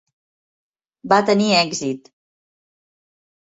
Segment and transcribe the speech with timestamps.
[1.13, 2.13] Va tenir èxit.